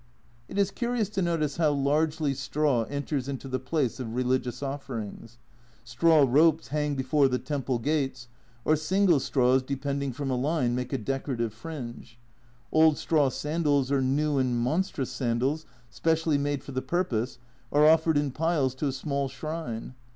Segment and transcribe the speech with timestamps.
[0.47, 5.37] It is curious to notice how largely straw enters into the place of religious offerings.
[5.83, 8.27] Straw ropes hang before the temple gates,
[8.65, 12.17] or single straws depend ing from a line make a decorative fringe;
[12.71, 17.37] old straw sandals, or new and monstrous sandals specially made for the purpose,
[17.71, 19.93] are offered in piles to a small shrine.